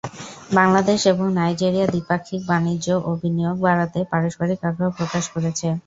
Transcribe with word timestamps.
বাংলাদেশ 0.51 0.99
এবং 1.11 1.25
নাইজেরিয়া 1.37 1.87
দ্বিপাক্ষিক 1.87 2.41
বাণিজ্য 2.47 2.87
ও 3.01 3.19
বিনিয়োগ 3.21 3.57
বাড়াতে 3.65 3.99
পারস্পরিক 4.11 4.59
আগ্রহ 4.69 4.89
প্রকাশ 4.99 5.23
করেছে। 5.33 5.67